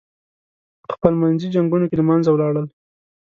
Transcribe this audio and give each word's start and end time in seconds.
پخپل 0.85 1.13
منځي 1.21 1.47
جنګونو 1.55 1.85
کې 1.89 1.95
له 1.99 2.05
منځه 2.09 2.29
ولاړل. 2.31 2.67